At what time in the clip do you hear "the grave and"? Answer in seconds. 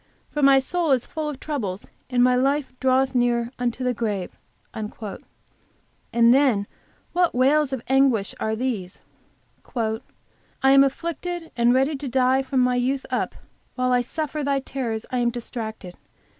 3.83-4.97